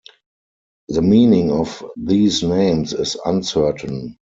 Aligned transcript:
The 0.87 1.03
meaning 1.03 1.51
of 1.51 1.85
these 1.95 2.41
names 2.41 2.91
is 2.91 3.15
uncertain. 3.23 4.17